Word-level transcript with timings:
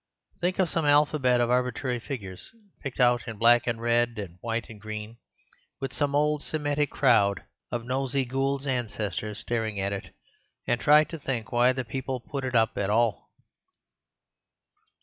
Think 0.39 0.57
of 0.57 0.67
some 0.67 0.87
alphabet 0.87 1.39
of 1.39 1.51
arbitrary 1.51 1.99
figures 1.99 2.49
picked 2.81 2.99
out 2.99 3.27
in 3.27 3.37
black 3.37 3.67
and 3.67 3.79
red, 3.79 4.17
or 4.17 4.27
white 4.41 4.67
and 4.67 4.81
green, 4.81 5.17
with 5.79 5.93
some 5.93 6.15
old 6.15 6.41
Semitic 6.41 6.89
crowd 6.89 7.43
of 7.71 7.85
Nosey 7.85 8.25
Gould's 8.25 8.65
ancestors 8.65 9.37
staring 9.37 9.79
at 9.79 9.93
it, 9.93 10.15
and 10.65 10.81
try 10.81 11.03
to 11.03 11.19
think 11.19 11.51
why 11.51 11.71
the 11.71 11.85
people 11.85 12.19
put 12.19 12.43
it 12.43 12.55
up 12.55 12.79
at 12.79 12.89
all." 12.89 13.29